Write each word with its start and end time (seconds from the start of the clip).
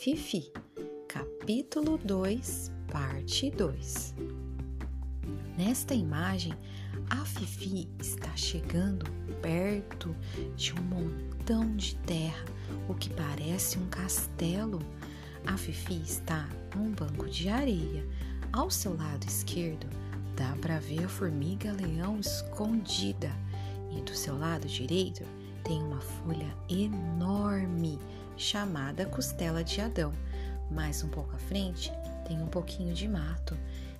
Fifi, 0.00 0.52
capítulo 1.08 1.98
2, 1.98 2.70
parte 2.88 3.50
2. 3.50 4.14
Nesta 5.58 5.92
imagem, 5.92 6.54
a 7.10 7.24
Fifi 7.24 7.88
está 7.98 8.30
chegando 8.36 9.10
perto 9.42 10.14
de 10.54 10.72
um 10.72 10.82
montão 10.82 11.74
de 11.74 11.96
terra, 11.96 12.44
o 12.88 12.94
que 12.94 13.10
parece 13.10 13.76
um 13.76 13.88
castelo. 13.88 14.78
A 15.44 15.56
Fifi 15.56 16.00
está 16.00 16.48
num 16.76 16.92
banco 16.92 17.28
de 17.28 17.48
areia. 17.48 18.06
Ao 18.52 18.70
seu 18.70 18.96
lado 18.96 19.26
esquerdo, 19.26 19.88
dá 20.36 20.54
para 20.60 20.78
ver 20.78 21.06
a 21.06 21.08
formiga-leão 21.08 22.20
escondida, 22.20 23.32
e 23.90 24.00
do 24.02 24.14
seu 24.14 24.38
lado 24.38 24.68
direito 24.68 25.24
tem 25.64 25.82
uma 25.82 26.00
folha 26.00 26.56
enorme 26.68 27.98
chamada 28.38 29.04
costela 29.04 29.64
de 29.64 29.80
Adão. 29.80 30.12
Mais 30.70 31.02
um 31.02 31.08
pouco 31.08 31.34
à 31.34 31.38
frente 31.38 31.92
tem 32.26 32.40
um 32.40 32.46
pouquinho 32.46 32.94
de 32.94 33.08
mato 33.08 33.56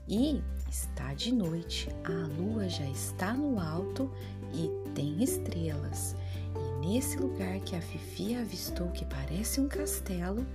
e 0.06 0.42
está 0.70 1.12
de 1.12 1.32
noite. 1.32 1.88
A 2.04 2.40
lua 2.40 2.68
já 2.68 2.88
está 2.88 3.34
no 3.34 3.58
alto 3.58 4.10
e 4.54 4.70
tem 4.94 5.22
estrelas. 5.22 6.14
E 6.54 6.86
nesse 6.86 7.18
lugar 7.18 7.58
que 7.60 7.74
a 7.74 7.80
Fifi 7.80 8.36
avistou 8.36 8.88
que 8.90 9.04
parece 9.04 9.60
um 9.60 9.68
castelo, 9.68 10.46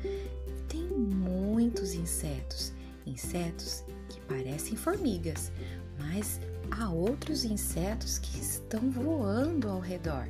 tem 0.67 0.87
muitos 0.87 1.93
insetos. 1.93 2.71
Insetos 3.05 3.83
que 4.07 4.21
parecem 4.21 4.77
formigas, 4.77 5.51
mas 5.99 6.39
há 6.71 6.89
outros 6.89 7.43
insetos 7.43 8.17
que 8.17 8.39
estão 8.39 8.89
voando 8.89 9.67
ao 9.67 9.79
redor. 9.79 10.27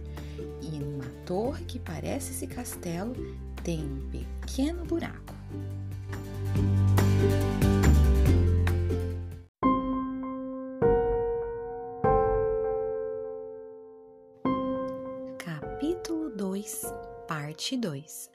E 0.62 0.80
numa 0.80 1.10
torre 1.26 1.66
que 1.66 1.80
parece 1.80 2.32
esse 2.32 2.48
castelo 2.48 3.13
tem 3.63 3.80
um 3.80 4.10
pequeno 4.10 4.85
buraco. 4.85 5.34
Capítulo 15.38 16.30
2, 16.35 16.82
Parte 17.27 17.77
2 17.77 18.29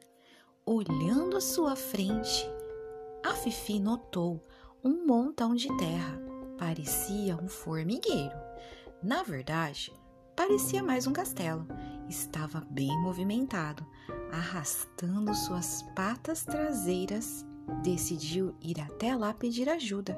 Olhando 0.71 1.37
à 1.39 1.41
sua 1.41 1.75
frente, 1.75 2.47
a 3.25 3.33
Fifi 3.33 3.81
notou 3.81 4.39
um 4.85 5.07
montão 5.07 5.55
de 5.55 5.69
terra. 5.79 6.21
Parecia 6.59 7.37
um 7.37 7.49
formigueiro. 7.49 8.37
Na 9.03 9.23
verdade, 9.23 9.93
parecia 10.37 10.83
mais 10.83 11.07
um 11.07 11.13
castelo. 11.15 11.67
Estava 12.09 12.67
bem 12.71 12.99
movimentado, 13.03 13.87
arrastando 14.33 15.35
suas 15.35 15.83
patas 15.95 16.45
traseiras, 16.45 17.45
decidiu 17.83 18.55
ir 18.63 18.81
até 18.81 19.15
lá 19.15 19.35
pedir 19.35 19.69
ajuda. 19.69 20.17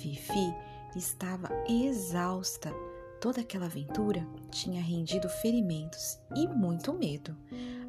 Fifi 0.00 0.54
estava 0.94 1.48
exausta. 1.68 2.72
Toda 3.20 3.40
aquela 3.42 3.66
aventura 3.66 4.26
tinha 4.50 4.80
rendido 4.80 5.28
ferimentos 5.28 6.18
e 6.34 6.46
muito 6.46 6.94
medo. 6.94 7.36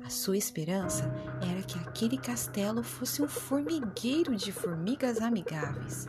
A 0.03 0.09
sua 0.09 0.35
esperança 0.35 1.09
era 1.41 1.61
que 1.61 1.79
aquele 1.79 2.17
castelo 2.17 2.83
fosse 2.83 3.21
um 3.21 3.27
formigueiro 3.27 4.35
de 4.35 4.51
formigas 4.51 5.21
amigáveis. 5.21 6.07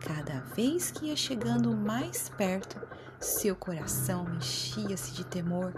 Cada 0.00 0.40
vez 0.54 0.90
que 0.90 1.06
ia 1.06 1.16
chegando 1.16 1.76
mais 1.76 2.28
perto, 2.28 2.80
seu 3.20 3.54
coração 3.54 4.26
enchia-se 4.34 5.12
de 5.12 5.24
temor 5.24 5.74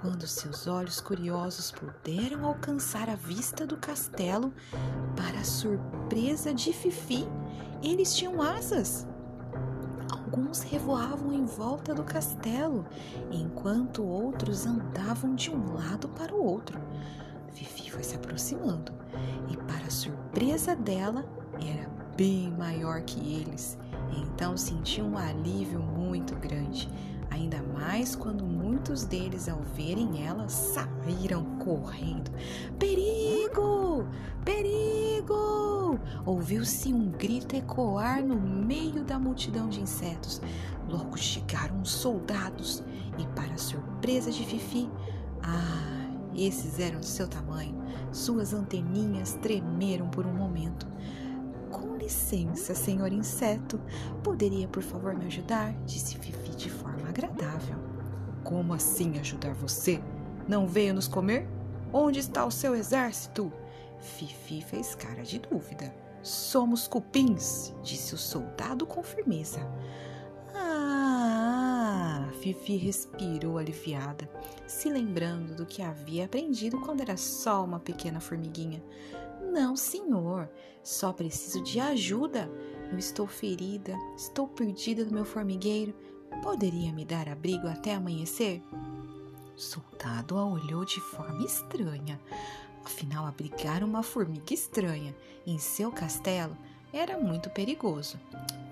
quando 0.00 0.26
seus 0.26 0.66
olhos 0.66 1.00
curiosos 1.00 1.70
puderam 1.70 2.44
alcançar 2.44 3.08
a 3.08 3.14
vista 3.14 3.66
do 3.66 3.76
castelo, 3.76 4.52
para 5.16 5.40
a 5.40 5.44
surpresa 5.44 6.52
de 6.52 6.72
Fifi, 6.72 7.26
eles 7.82 8.14
tinham 8.14 8.40
asas. 8.42 9.06
Alguns 10.10 10.62
revoavam 10.62 11.32
em 11.32 11.44
volta 11.44 11.94
do 11.94 12.04
castelo, 12.04 12.86
enquanto 13.30 14.04
outros 14.04 14.66
andavam 14.66 15.34
de 15.34 15.50
um 15.50 15.74
lado 15.74 16.08
para 16.10 16.34
o 16.34 16.44
outro. 16.44 16.78
Fifi 17.52 17.90
foi 17.90 18.02
se 18.02 18.16
aproximando 18.16 18.92
e, 19.50 19.56
para 19.56 19.86
a 19.86 19.90
surpresa 19.90 20.74
dela, 20.74 21.24
era 21.54 21.88
bem 22.16 22.50
maior 22.50 23.02
que 23.02 23.18
eles. 23.34 23.78
Então 24.14 24.56
sentiu 24.56 25.04
um 25.06 25.16
alívio 25.16 25.80
muito 25.80 26.01
grande 26.36 26.88
ainda 27.32 27.62
mais 27.62 28.14
quando 28.14 28.44
muitos 28.44 29.04
deles, 29.04 29.48
ao 29.48 29.60
verem 29.74 30.24
ela, 30.24 30.48
saíram 30.48 31.44
correndo. 31.58 32.30
Perigo! 32.78 34.06
Perigo! 34.44 35.98
Ouviu-se 36.24 36.92
um 36.92 37.10
grito 37.10 37.56
ecoar 37.56 38.24
no 38.24 38.38
meio 38.38 39.02
da 39.04 39.18
multidão 39.18 39.68
de 39.68 39.80
insetos. 39.80 40.40
Logo 40.88 41.16
chegaram 41.16 41.80
os 41.80 41.90
soldados 41.90 42.82
e, 43.18 43.26
para 43.34 43.56
surpresa 43.56 44.30
de 44.30 44.44
Fifi, 44.44 44.88
ah, 45.42 46.10
esses 46.34 46.78
eram 46.78 47.00
do 47.00 47.06
seu 47.06 47.26
tamanho. 47.26 47.82
Suas 48.12 48.52
anteninhas 48.52 49.34
tremeram 49.40 50.08
por 50.08 50.26
um 50.26 50.34
momento. 50.34 50.86
Com 51.72 51.96
licença, 51.96 52.74
senhor 52.74 53.10
inseto, 53.10 53.80
poderia 54.22 54.68
por 54.68 54.82
favor 54.82 55.14
me 55.14 55.24
ajudar? 55.26 55.72
disse 55.86 56.18
Fifi 56.18 56.50
de 56.50 56.70
forma 56.70 57.08
agradável. 57.08 57.76
Como 58.44 58.74
assim 58.74 59.18
ajudar 59.18 59.54
você? 59.54 60.00
Não 60.46 60.66
veio 60.66 60.92
nos 60.92 61.08
comer? 61.08 61.48
Onde 61.90 62.18
está 62.18 62.44
o 62.44 62.50
seu 62.50 62.74
exército? 62.74 63.50
Fifi 63.98 64.60
fez 64.60 64.94
cara 64.94 65.22
de 65.22 65.38
dúvida. 65.38 65.94
Somos 66.22 66.86
cupins, 66.86 67.74
disse 67.82 68.14
o 68.14 68.18
soldado 68.18 68.86
com 68.86 69.02
firmeza. 69.02 69.66
Ah! 70.54 72.28
Fifi 72.42 72.76
respirou 72.76 73.56
aliviada, 73.56 74.28
se 74.66 74.88
lembrando 74.90 75.54
do 75.54 75.64
que 75.64 75.80
havia 75.80 76.24
aprendido 76.24 76.80
quando 76.80 77.00
era 77.00 77.16
só 77.16 77.64
uma 77.64 77.78
pequena 77.78 78.20
formiguinha. 78.20 78.82
Não, 79.52 79.76
senhor, 79.76 80.48
só 80.82 81.12
preciso 81.12 81.62
de 81.62 81.78
ajuda. 81.78 82.50
Eu 82.90 82.98
estou 82.98 83.26
ferida, 83.26 83.94
estou 84.16 84.48
perdida 84.48 85.04
no 85.04 85.12
meu 85.12 85.26
formigueiro. 85.26 85.94
Poderia 86.42 86.90
me 86.90 87.04
dar 87.04 87.28
abrigo 87.28 87.68
até 87.68 87.94
amanhecer? 87.94 88.62
O 89.54 89.60
soldado 89.60 90.38
a 90.38 90.46
olhou 90.46 90.86
de 90.86 90.98
forma 91.02 91.44
estranha. 91.44 92.18
Afinal, 92.82 93.26
abrigar 93.26 93.84
uma 93.84 94.02
formiga 94.02 94.54
estranha 94.54 95.14
em 95.46 95.58
seu 95.58 95.92
castelo 95.92 96.56
era 96.90 97.18
muito 97.18 97.50
perigoso. 97.50 98.18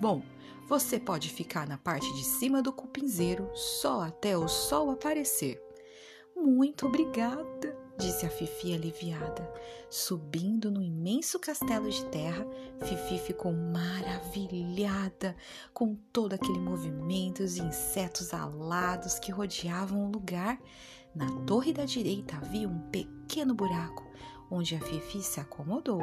Bom, 0.01 0.23
você 0.67 0.99
pode 0.99 1.29
ficar 1.29 1.69
na 1.69 1.77
parte 1.77 2.11
de 2.15 2.25
cima 2.25 2.63
do 2.63 2.73
cupinzeiro 2.73 3.51
só 3.55 4.01
até 4.01 4.35
o 4.35 4.49
sol 4.49 4.91
aparecer. 4.91 5.63
Muito 6.35 6.87
obrigada, 6.87 7.77
disse 8.01 8.25
a 8.27 8.31
Fifi 8.31 8.75
aliviada. 8.75 9.49
Subindo 9.91 10.71
no 10.71 10.83
imenso 10.83 11.39
castelo 11.39 11.89
de 11.91 12.05
terra, 12.07 12.47
Fifi 12.83 13.19
ficou 13.19 13.53
maravilhada 13.53 15.37
com 15.75 15.95
todo 16.13 16.33
aquele 16.33 16.59
movimento, 16.59 17.43
os 17.43 17.59
insetos 17.59 18.33
alados 18.33 19.19
que 19.19 19.31
rodeavam 19.31 20.07
o 20.07 20.11
lugar. 20.11 20.59
Na 21.15 21.31
torre 21.43 21.73
da 21.73 21.85
direita 21.85 22.37
havia 22.37 22.69
um 22.69 22.79
pequeno 22.91 23.55
buraco 23.55 24.09
onde 24.51 24.75
a 24.75 24.81
Fifi 24.81 25.23
se 25.23 25.39
acomodou 25.39 26.01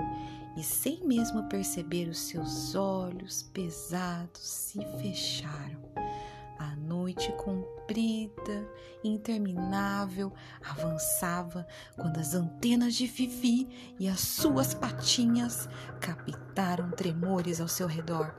e, 0.56 0.64
sem 0.64 1.06
mesmo 1.06 1.50
perceber, 1.50 2.08
os 2.08 2.20
seus 2.20 2.76
olhos 2.76 3.44
pesados 3.44 4.42
se 4.42 4.80
fecharam. 5.02 5.82
A 6.58 6.76
noite 6.76 7.32
comprida, 7.88 8.68
interminável, 9.02 10.34
avançava 10.62 11.66
quando 11.96 12.20
as 12.20 12.34
antenas 12.34 12.94
de 12.96 13.08
Fifi 13.08 13.96
e 13.98 14.10
as 14.10 14.20
suas 14.20 14.74
patinhas 14.74 15.70
captaram 16.02 16.92
tremores 16.92 17.62
ao 17.62 17.68
seu 17.68 17.88
redor. 17.88 18.36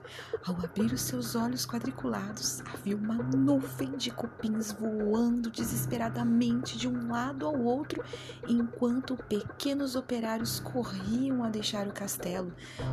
Ao 0.46 0.54
abrir 0.56 0.92
os 0.92 1.00
seus 1.00 1.34
olhos 1.34 1.64
quadriculados, 1.64 2.60
havia 2.72 2.96
uma 2.96 3.14
nuvem 3.14 3.96
de 3.96 4.10
cupins 4.10 4.70
voando 4.72 5.50
desesperadamente 5.50 6.76
de 6.76 6.86
um 6.86 7.10
lado 7.10 7.46
ao 7.46 7.58
outro, 7.58 8.04
enquanto 8.46 9.16
pequenos 9.16 9.96
operários 9.96 10.60
corriam 10.60 11.42
a 11.42 11.48
deixar 11.48 11.88
o 11.88 11.92
castelo. 11.92 12.52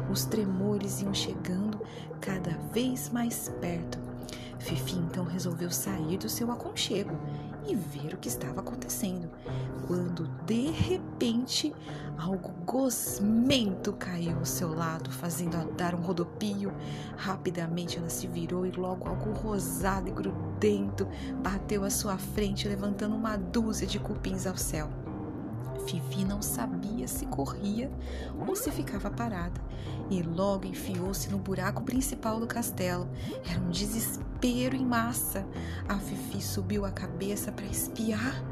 Os 0.09 0.23
tremores 0.23 1.01
iam 1.01 1.13
chegando 1.13 1.81
cada 2.21 2.51
vez 2.71 3.09
mais 3.09 3.49
perto 3.59 4.14
Fifi 4.65 4.95
então 4.95 5.25
resolveu 5.25 5.69
sair 5.69 6.17
do 6.17 6.27
seu 6.27 6.51
aconchego 6.51 7.15
e 7.67 7.75
ver 7.75 8.15
o 8.15 8.17
que 8.17 8.27
estava 8.27 8.61
acontecendo, 8.61 9.29
quando 9.85 10.27
de 10.43 10.71
repente 10.71 11.71
algo 12.17 12.49
gosmento 12.65 13.93
caiu 13.93 14.39
ao 14.39 14.45
seu 14.45 14.73
lado, 14.73 15.11
fazendo-a 15.11 15.65
dar 15.77 15.93
um 15.93 16.01
rodopio. 16.01 16.73
Rapidamente 17.15 17.99
ela 17.99 18.09
se 18.09 18.25
virou 18.25 18.65
e 18.65 18.71
logo 18.71 19.07
algo 19.07 19.33
rosado 19.33 20.09
e 20.09 20.11
grudento 20.11 21.07
bateu 21.43 21.83
à 21.83 21.91
sua 21.91 22.17
frente, 22.17 22.67
levantando 22.67 23.15
uma 23.15 23.37
dúzia 23.37 23.85
de 23.85 23.99
cupins 23.99 24.47
ao 24.47 24.57
céu. 24.57 25.04
Fifi 25.85 26.25
não 26.25 26.41
sabia 26.41 27.07
se 27.07 27.25
corria 27.27 27.91
ou 28.47 28.55
se 28.55 28.71
ficava 28.71 29.09
parada 29.09 29.61
e 30.09 30.21
logo 30.21 30.65
enfiou-se 30.65 31.29
no 31.29 31.37
buraco 31.37 31.83
principal 31.83 32.39
do 32.39 32.47
castelo. 32.47 33.07
Era 33.49 33.59
um 33.59 33.69
desespero 33.69 34.75
em 34.75 34.85
massa. 34.85 35.45
A 35.87 35.97
Fifi 35.97 36.41
subiu 36.41 36.85
a 36.85 36.91
cabeça 36.91 37.51
para 37.51 37.65
espiar. 37.65 38.43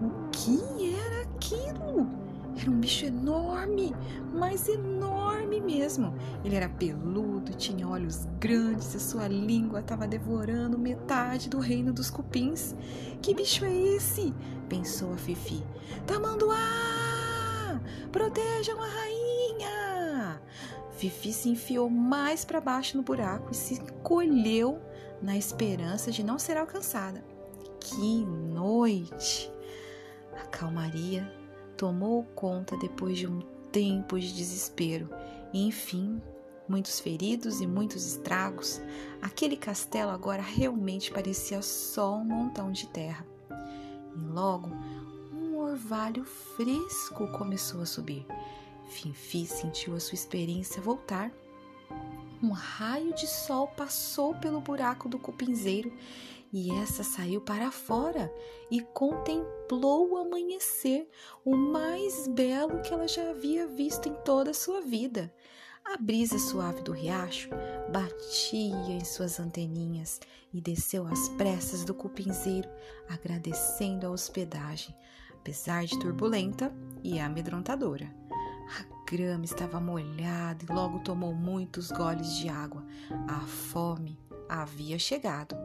O 0.00 0.30
que 0.30 0.58
era 0.94 1.22
aquilo? 1.22 2.29
Era 2.60 2.70
um 2.70 2.78
bicho 2.78 3.06
enorme, 3.06 3.96
mas 4.34 4.68
enorme 4.68 5.62
mesmo. 5.62 6.14
Ele 6.44 6.54
era 6.54 6.68
peludo, 6.68 7.54
tinha 7.54 7.88
olhos 7.88 8.26
grandes 8.38 8.94
e 8.94 9.00
sua 9.00 9.26
língua 9.26 9.80
estava 9.80 10.06
devorando 10.06 10.78
metade 10.78 11.48
do 11.48 11.58
reino 11.58 11.90
dos 11.90 12.10
cupins. 12.10 12.74
Que 13.22 13.32
bicho 13.34 13.64
é 13.64 13.72
esse? 13.72 14.34
pensou 14.68 15.14
a 15.14 15.16
Fifi. 15.16 15.64
Tamanduá! 16.06 16.58
Protejam 18.12 18.78
a 18.78 18.86
rainha! 18.86 20.42
Fifi 20.90 21.32
se 21.32 21.48
enfiou 21.48 21.88
mais 21.88 22.44
para 22.44 22.60
baixo 22.60 22.94
no 22.98 23.02
buraco 23.02 23.52
e 23.52 23.56
se 23.56 23.74
encolheu 23.74 24.78
na 25.22 25.34
esperança 25.34 26.12
de 26.12 26.22
não 26.22 26.38
ser 26.38 26.58
alcançada. 26.58 27.24
Que 27.80 28.26
noite! 28.26 29.50
A 30.38 30.46
calmaria 30.46 31.39
tomou 31.80 32.24
conta 32.34 32.76
depois 32.76 33.16
de 33.16 33.26
um 33.26 33.40
tempo 33.72 34.20
de 34.20 34.34
desespero. 34.34 35.08
E, 35.50 35.66
enfim, 35.66 36.20
muitos 36.68 37.00
feridos 37.00 37.62
e 37.62 37.66
muitos 37.66 38.04
estragos, 38.06 38.82
aquele 39.22 39.56
castelo 39.56 40.10
agora 40.10 40.42
realmente 40.42 41.10
parecia 41.10 41.62
só 41.62 42.18
um 42.18 42.24
montão 42.24 42.70
de 42.70 42.86
terra. 42.88 43.26
E 44.14 44.20
logo, 44.30 44.68
um 45.32 45.56
orvalho 45.56 46.22
fresco 46.22 47.26
começou 47.28 47.80
a 47.80 47.86
subir. 47.86 48.26
Finfi 48.90 49.46
sentiu 49.46 49.94
a 49.94 50.00
sua 50.00 50.16
experiência 50.16 50.82
voltar. 50.82 51.32
Um 52.42 52.50
raio 52.50 53.14
de 53.14 53.26
sol 53.26 53.68
passou 53.68 54.34
pelo 54.34 54.60
buraco 54.60 55.08
do 55.08 55.18
cupinzeiro 55.18 55.90
e 56.52 56.72
essa 56.72 57.04
saiu 57.04 57.40
para 57.40 57.70
fora 57.70 58.32
e 58.70 58.80
contemplou 58.80 60.10
o 60.10 60.16
amanhecer, 60.16 61.08
o 61.44 61.56
mais 61.56 62.26
belo 62.28 62.80
que 62.80 62.92
ela 62.92 63.06
já 63.06 63.30
havia 63.30 63.66
visto 63.66 64.08
em 64.08 64.14
toda 64.24 64.50
a 64.50 64.54
sua 64.54 64.80
vida. 64.80 65.32
A 65.84 65.96
brisa 65.96 66.38
suave 66.38 66.82
do 66.82 66.92
riacho 66.92 67.48
batia 67.90 68.92
em 68.92 69.04
suas 69.04 69.40
anteninhas 69.40 70.20
e 70.52 70.60
desceu 70.60 71.06
às 71.06 71.28
pressas 71.30 71.84
do 71.84 71.94
cupinzeiro, 71.94 72.68
agradecendo 73.08 74.06
a 74.06 74.10
hospedagem, 74.10 74.94
apesar 75.34 75.84
de 75.84 75.98
turbulenta 75.98 76.72
e 77.02 77.18
amedrontadora. 77.18 78.12
A 78.78 79.10
grama 79.10 79.44
estava 79.44 79.80
molhada 79.80 80.64
e 80.64 80.72
logo 80.72 81.00
tomou 81.00 81.34
muitos 81.34 81.90
goles 81.90 82.36
de 82.36 82.48
água. 82.48 82.84
A 83.28 83.40
fome 83.40 84.16
havia 84.48 84.98
chegado. 84.98 85.56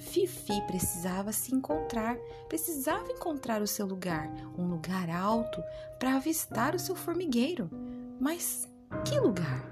Fifi 0.00 0.60
precisava 0.62 1.30
se 1.30 1.54
encontrar, 1.54 2.16
precisava 2.48 3.12
encontrar 3.12 3.60
o 3.60 3.66
seu 3.66 3.86
lugar, 3.86 4.28
um 4.56 4.66
lugar 4.66 5.10
alto 5.10 5.62
para 5.98 6.16
avistar 6.16 6.74
o 6.74 6.78
seu 6.78 6.96
formigueiro. 6.96 7.70
Mas 8.18 8.66
que 9.04 9.20
lugar? 9.20 9.62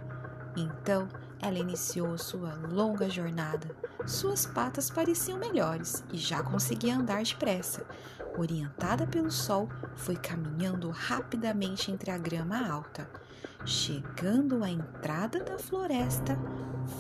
Então 0.55 1.09
ela 1.41 1.59
iniciou 1.59 2.19
sua 2.19 2.55
longa 2.55 3.09
jornada. 3.09 3.75
Suas 4.07 4.45
patas 4.45 4.91
pareciam 4.91 5.39
melhores 5.39 6.05
e 6.13 6.19
já 6.19 6.43
conseguia 6.43 6.97
andar 6.97 7.23
depressa. 7.23 7.87
Orientada 8.37 9.07
pelo 9.07 9.31
sol, 9.31 9.69
foi 9.97 10.17
caminhando 10.17 10.91
rapidamente 10.91 11.91
entre 11.91 12.11
a 12.11 12.19
grama 12.19 12.69
alta. 12.69 13.11
Chegando 13.65 14.63
à 14.63 14.71
entrada 14.71 15.43
da 15.43 15.59
floresta, 15.59 16.39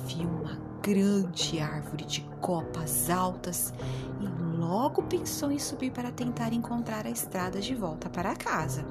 viu 0.07 0.29
uma 0.29 0.68
grande 0.89 1.61
árvore 1.61 2.07
de 2.07 2.23
copas 2.41 3.11
altas 3.11 3.75
e 4.23 4.57
logo 4.59 5.03
pensou 5.03 5.53
em 5.53 5.59
subir 5.59 5.91
para 5.91 6.11
tentar 6.11 6.51
encontrar 6.55 7.05
a 7.05 7.11
estrada 7.11 7.61
de 7.61 7.75
volta 7.75 8.09
para 8.09 8.35
casa. 8.35 8.87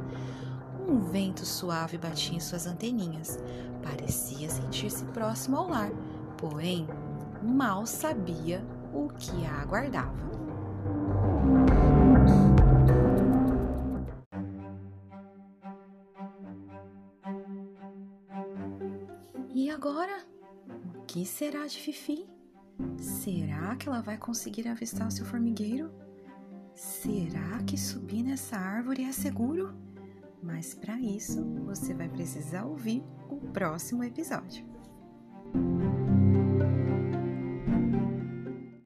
Um 0.88 0.99
vento 0.99 1.44
suave 1.44 1.97
batia 1.97 2.38
em 2.38 2.39
suas 2.39 2.67
anteninhas. 2.67 3.39
Parecia 3.81 4.47
sentir-se 4.47 5.05
próximo 5.05 5.57
ao 5.57 5.69
lar, 5.69 5.89
porém 6.38 6.88
mal 7.41 7.88
sabia 7.88 8.63
o 8.94 9.09
que 9.09 9.44
a 9.44 9.61
aguardava. 9.63 10.27
E 19.55 19.71
agora? 19.71 20.26
Que 21.18 21.25
será 21.25 21.66
de 21.66 21.80
Fifi? 21.80 22.30
Será 23.00 23.75
que 23.75 23.90
ela 23.90 24.04
vai 24.04 24.19
conseguir 24.19 24.68
avistar 24.68 25.08
o 25.08 25.12
seu 25.12 25.25
formigueiro? 25.25 25.92
Será 26.75 27.58
que 27.66 27.75
subir 27.75 28.22
nessa 28.22 28.56
árvore 28.56 29.04
é 29.04 29.12
seguro? 29.12 29.75
Mas 30.44 30.75
para 30.75 30.96
isso, 31.00 31.44
você 31.66 31.96
vai 31.96 32.08
precisar 32.08 32.66
ouvir 32.66 33.04
o 33.31 33.38
próximo 33.52 34.04
episódio. 34.04 34.64